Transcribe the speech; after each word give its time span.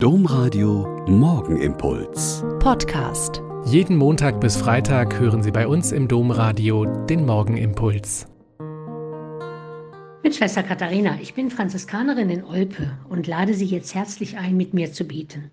Domradio 0.00 1.04
Morgenimpuls. 1.08 2.44
Podcast. 2.60 3.42
Jeden 3.64 3.96
Montag 3.96 4.40
bis 4.40 4.56
Freitag 4.56 5.18
hören 5.18 5.42
Sie 5.42 5.50
bei 5.50 5.66
uns 5.66 5.90
im 5.90 6.06
Domradio 6.06 6.84
den 6.84 7.26
Morgenimpuls. 7.26 8.28
Mit 10.22 10.36
Schwester 10.36 10.62
Katharina, 10.62 11.18
ich 11.20 11.34
bin 11.34 11.50
Franziskanerin 11.50 12.30
in 12.30 12.44
Olpe 12.44 12.96
und 13.08 13.26
lade 13.26 13.54
Sie 13.54 13.64
jetzt 13.64 13.92
herzlich 13.92 14.38
ein, 14.38 14.56
mit 14.56 14.72
mir 14.72 14.92
zu 14.92 15.02
beten. 15.02 15.50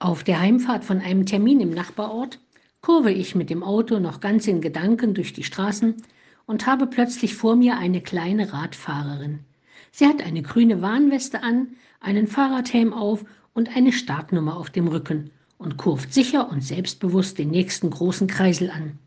Auf 0.00 0.24
der 0.24 0.40
Heimfahrt 0.40 0.84
von 0.84 0.98
einem 0.98 1.24
Termin 1.24 1.60
im 1.60 1.70
Nachbarort 1.70 2.40
kurve 2.80 3.12
ich 3.12 3.36
mit 3.36 3.48
dem 3.48 3.62
Auto 3.62 4.00
noch 4.00 4.18
ganz 4.18 4.48
in 4.48 4.60
Gedanken 4.60 5.14
durch 5.14 5.32
die 5.32 5.44
Straßen 5.44 6.02
und 6.46 6.66
habe 6.66 6.88
plötzlich 6.88 7.36
vor 7.36 7.54
mir 7.54 7.78
eine 7.78 8.00
kleine 8.00 8.52
Radfahrerin. 8.52 9.44
Sie 9.92 10.06
hat 10.06 10.22
eine 10.22 10.42
grüne 10.42 10.82
Warnweste 10.82 11.42
an, 11.42 11.68
einen 12.00 12.26
Fahrradhelm 12.26 12.92
auf 12.92 13.24
und 13.54 13.76
eine 13.76 13.92
Startnummer 13.92 14.56
auf 14.56 14.70
dem 14.70 14.88
Rücken 14.88 15.30
und 15.58 15.76
kurft 15.76 16.14
sicher 16.14 16.50
und 16.50 16.62
selbstbewusst 16.62 17.38
den 17.38 17.50
nächsten 17.50 17.90
großen 17.90 18.26
Kreisel 18.26 18.70
an. 18.70 18.98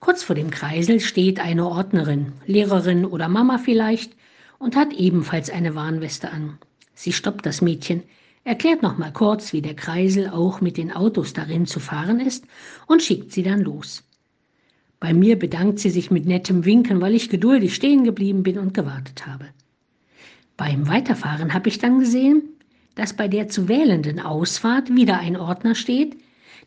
Kurz 0.00 0.22
vor 0.22 0.36
dem 0.36 0.50
Kreisel 0.50 1.00
steht 1.00 1.40
eine 1.40 1.66
Ordnerin, 1.66 2.32
Lehrerin 2.46 3.04
oder 3.04 3.28
Mama 3.28 3.58
vielleicht, 3.58 4.14
und 4.58 4.76
hat 4.76 4.92
ebenfalls 4.92 5.50
eine 5.50 5.74
Warnweste 5.74 6.30
an. 6.30 6.58
Sie 6.94 7.12
stoppt 7.12 7.46
das 7.46 7.60
Mädchen, 7.60 8.02
erklärt 8.44 8.82
nochmal 8.82 9.12
kurz, 9.12 9.52
wie 9.52 9.62
der 9.62 9.74
Kreisel 9.74 10.28
auch 10.28 10.60
mit 10.60 10.76
den 10.76 10.92
Autos 10.92 11.32
darin 11.32 11.66
zu 11.66 11.80
fahren 11.80 12.20
ist 12.20 12.44
und 12.86 13.02
schickt 13.02 13.32
sie 13.32 13.42
dann 13.42 13.60
los. 13.60 14.04
Bei 15.00 15.12
mir 15.12 15.38
bedankt 15.38 15.78
sie 15.78 15.90
sich 15.90 16.10
mit 16.10 16.26
nettem 16.26 16.64
Winken, 16.64 17.00
weil 17.00 17.14
ich 17.14 17.28
geduldig 17.28 17.74
stehen 17.74 18.04
geblieben 18.04 18.42
bin 18.42 18.58
und 18.58 18.74
gewartet 18.74 19.26
habe. 19.26 19.46
Beim 20.58 20.88
Weiterfahren 20.88 21.54
habe 21.54 21.68
ich 21.68 21.78
dann 21.78 22.00
gesehen, 22.00 22.42
dass 22.96 23.12
bei 23.12 23.28
der 23.28 23.46
zu 23.46 23.68
wählenden 23.68 24.18
Ausfahrt 24.18 24.92
wieder 24.92 25.20
ein 25.20 25.36
Ordner 25.36 25.76
steht, 25.76 26.16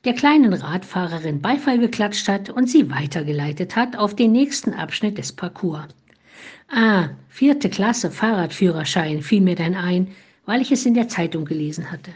der 0.06 0.14
kleinen 0.14 0.54
Radfahrerin 0.54 1.42
Beifall 1.42 1.78
geklatscht 1.78 2.30
hat 2.30 2.50
und 2.50 2.70
sie 2.70 2.90
weitergeleitet 2.90 3.76
hat 3.76 3.98
auf 3.98 4.16
den 4.16 4.32
nächsten 4.32 4.74
Abschnitt 4.74 5.18
des 5.18 5.34
Parcours. 5.34 5.88
Ah, 6.70 7.10
vierte 7.28 7.70
Klasse 7.70 8.12
Fahrradführerschein 8.12 9.22
fiel 9.22 9.42
mir 9.42 9.56
dann 9.56 9.76
ein, 9.76 10.08
weil 10.46 10.62
ich 10.62 10.72
es 10.72 10.86
in 10.86 10.94
der 10.94 11.10
Zeitung 11.10 11.44
gelesen 11.44 11.92
hatte. 11.92 12.12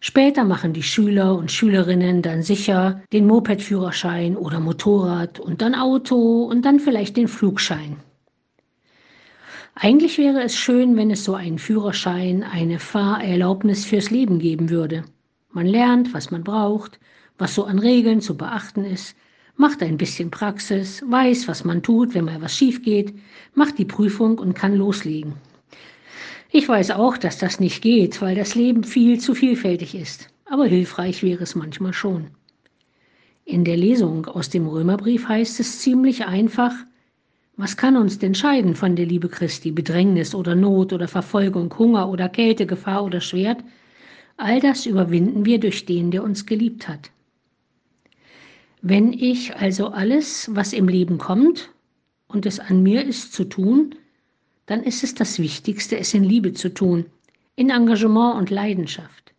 Später 0.00 0.44
machen 0.44 0.74
die 0.74 0.82
Schüler 0.82 1.36
und 1.36 1.50
Schülerinnen 1.50 2.20
dann 2.20 2.42
sicher 2.42 3.00
den 3.14 3.26
Mopedführerschein 3.26 4.36
oder 4.36 4.60
Motorrad 4.60 5.40
und 5.40 5.62
dann 5.62 5.74
Auto 5.74 6.42
und 6.42 6.66
dann 6.66 6.80
vielleicht 6.80 7.16
den 7.16 7.28
Flugschein. 7.28 7.96
Eigentlich 9.78 10.16
wäre 10.16 10.42
es 10.42 10.56
schön, 10.56 10.96
wenn 10.96 11.10
es 11.10 11.24
so 11.24 11.34
einen 11.34 11.58
Führerschein, 11.58 12.42
eine 12.42 12.78
Fahrerlaubnis 12.78 13.84
fürs 13.84 14.08
Leben 14.08 14.38
geben 14.38 14.70
würde. 14.70 15.04
Man 15.50 15.66
lernt, 15.66 16.14
was 16.14 16.30
man 16.30 16.42
braucht, 16.42 16.98
was 17.36 17.54
so 17.54 17.64
an 17.64 17.78
Regeln 17.78 18.22
zu 18.22 18.38
beachten 18.38 18.86
ist, 18.86 19.14
macht 19.54 19.82
ein 19.82 19.98
bisschen 19.98 20.30
Praxis, 20.30 21.04
weiß, 21.06 21.46
was 21.46 21.64
man 21.64 21.82
tut, 21.82 22.14
wenn 22.14 22.24
mal 22.24 22.40
was 22.40 22.56
schief 22.56 22.82
geht, 22.82 23.12
macht 23.52 23.76
die 23.76 23.84
Prüfung 23.84 24.38
und 24.38 24.54
kann 24.54 24.74
loslegen. 24.74 25.34
Ich 26.50 26.66
weiß 26.66 26.92
auch, 26.92 27.18
dass 27.18 27.36
das 27.36 27.60
nicht 27.60 27.82
geht, 27.82 28.22
weil 28.22 28.34
das 28.34 28.54
Leben 28.54 28.82
viel 28.82 29.20
zu 29.20 29.34
vielfältig 29.34 29.94
ist, 29.94 30.30
aber 30.46 30.64
hilfreich 30.64 31.22
wäre 31.22 31.42
es 31.42 31.54
manchmal 31.54 31.92
schon. 31.92 32.28
In 33.44 33.62
der 33.62 33.76
Lesung 33.76 34.24
aus 34.24 34.48
dem 34.48 34.66
Römerbrief 34.66 35.28
heißt 35.28 35.60
es 35.60 35.80
ziemlich 35.80 36.24
einfach, 36.24 36.72
was 37.56 37.76
kann 37.76 37.96
uns 37.96 38.18
denn 38.18 38.34
scheiden 38.34 38.74
von 38.74 38.96
der 38.96 39.06
Liebe 39.06 39.28
Christi? 39.28 39.70
Bedrängnis 39.70 40.34
oder 40.34 40.54
Not 40.54 40.92
oder 40.92 41.08
Verfolgung, 41.08 41.72
Hunger 41.78 42.08
oder 42.10 42.28
Kälte, 42.28 42.66
Gefahr 42.66 43.02
oder 43.02 43.20
Schwert? 43.20 43.64
All 44.36 44.60
das 44.60 44.84
überwinden 44.84 45.46
wir 45.46 45.58
durch 45.58 45.86
den, 45.86 46.10
der 46.10 46.22
uns 46.22 46.44
geliebt 46.44 46.86
hat. 46.86 47.10
Wenn 48.82 49.12
ich 49.14 49.56
also 49.56 49.88
alles, 49.88 50.50
was 50.54 50.74
im 50.74 50.86
Leben 50.86 51.16
kommt 51.16 51.70
und 52.28 52.44
es 52.44 52.60
an 52.60 52.82
mir 52.82 53.04
ist 53.04 53.32
zu 53.32 53.44
tun, 53.44 53.94
dann 54.66 54.82
ist 54.82 55.02
es 55.02 55.14
das 55.14 55.38
Wichtigste, 55.38 55.98
es 55.98 56.12
in 56.12 56.24
Liebe 56.24 56.52
zu 56.52 56.74
tun, 56.74 57.06
in 57.54 57.70
Engagement 57.70 58.36
und 58.36 58.50
Leidenschaft. 58.50 59.32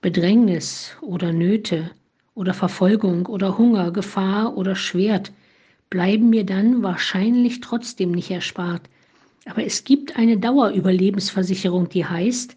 Bedrängnis 0.00 0.96
oder 1.00 1.32
Nöte 1.32 1.92
oder 2.34 2.54
Verfolgung 2.54 3.26
oder 3.26 3.56
Hunger, 3.56 3.92
Gefahr 3.92 4.56
oder 4.56 4.74
Schwert– 4.74 5.30
bleiben 5.90 6.30
mir 6.30 6.44
dann 6.44 6.82
wahrscheinlich 6.82 7.60
trotzdem 7.60 8.12
nicht 8.12 8.30
erspart. 8.30 8.82
Aber 9.46 9.64
es 9.64 9.84
gibt 9.84 10.16
eine 10.16 10.36
Dauerüberlebensversicherung, 10.36 11.88
die 11.88 12.04
heißt, 12.04 12.56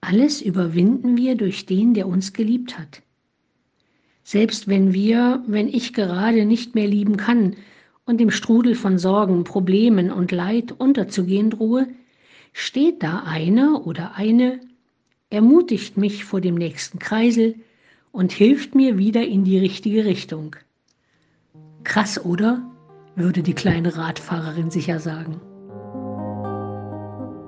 alles 0.00 0.40
überwinden 0.40 1.16
wir 1.16 1.34
durch 1.34 1.66
den, 1.66 1.94
der 1.94 2.06
uns 2.06 2.32
geliebt 2.32 2.78
hat. 2.78 3.02
Selbst 4.22 4.68
wenn 4.68 4.92
wir, 4.92 5.42
wenn 5.46 5.68
ich 5.68 5.92
gerade 5.92 6.44
nicht 6.44 6.74
mehr 6.74 6.86
lieben 6.86 7.16
kann 7.16 7.56
und 8.04 8.20
im 8.20 8.30
Strudel 8.30 8.74
von 8.74 8.98
Sorgen, 8.98 9.44
Problemen 9.44 10.12
und 10.12 10.32
Leid 10.32 10.72
unterzugehen 10.72 11.50
drohe, 11.50 11.88
steht 12.52 13.02
da 13.02 13.24
einer 13.24 13.86
oder 13.86 14.14
eine, 14.14 14.60
ermutigt 15.30 15.96
mich 15.96 16.24
vor 16.24 16.40
dem 16.40 16.54
nächsten 16.54 16.98
Kreisel 16.98 17.56
und 18.12 18.32
hilft 18.32 18.74
mir 18.74 18.98
wieder 18.98 19.26
in 19.26 19.44
die 19.44 19.58
richtige 19.58 20.04
Richtung. 20.04 20.56
Krass, 21.86 22.22
oder? 22.24 22.62
würde 23.14 23.42
die 23.42 23.54
kleine 23.54 23.96
Radfahrerin 23.96 24.70
sicher 24.70 25.00
sagen. 25.00 25.40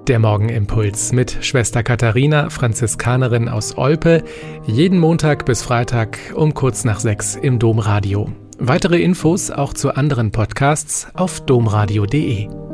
Der 0.09 0.19
Morgenimpuls 0.19 1.13
mit 1.13 1.45
Schwester 1.45 1.83
Katharina, 1.83 2.49
Franziskanerin 2.49 3.51
aus 3.51 3.77
Olpe, 3.77 4.25
jeden 4.65 4.99
Montag 4.99 5.45
bis 5.45 5.63
Freitag 5.63 6.19
um 6.35 6.55
kurz 6.55 6.85
nach 6.85 7.01
sechs 7.01 7.37
im 7.37 7.59
Domradio. 7.59 8.33
Weitere 8.59 9.03
Infos 9.03 9.51
auch 9.51 9.75
zu 9.75 9.95
anderen 9.95 10.33
Podcasts 10.33 11.09
auf 11.13 11.45
domradio.de. 11.45 12.68